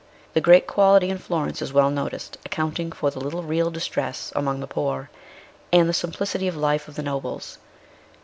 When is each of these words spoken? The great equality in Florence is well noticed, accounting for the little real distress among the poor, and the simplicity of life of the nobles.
The 0.33 0.41
great 0.41 0.63
equality 0.63 1.11
in 1.11 1.19
Florence 1.19 1.61
is 1.61 1.73
well 1.73 1.91
noticed, 1.91 2.35
accounting 2.43 2.91
for 2.91 3.11
the 3.11 3.19
little 3.19 3.43
real 3.43 3.69
distress 3.69 4.33
among 4.35 4.59
the 4.59 4.65
poor, 4.65 5.11
and 5.71 5.87
the 5.87 5.93
simplicity 5.93 6.47
of 6.47 6.57
life 6.57 6.87
of 6.87 6.95
the 6.95 7.03
nobles. 7.03 7.59